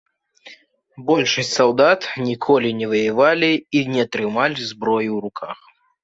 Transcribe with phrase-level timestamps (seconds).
[1.07, 3.49] Большасць салдат ніколі не ваявалі
[3.81, 5.57] і не трымалі зброі ў руках.